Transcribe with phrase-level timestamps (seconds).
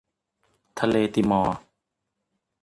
[0.79, 1.55] ทะเลติมอร์